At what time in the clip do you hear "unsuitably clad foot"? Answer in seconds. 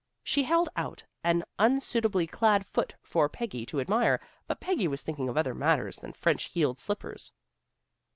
1.59-2.95